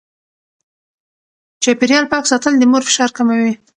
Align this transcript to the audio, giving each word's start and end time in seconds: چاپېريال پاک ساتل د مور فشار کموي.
چاپېريال 1.63 2.05
پاک 2.11 2.23
ساتل 2.31 2.53
د 2.57 2.63
مور 2.71 2.83
فشار 2.87 3.09
کموي. 3.17 3.53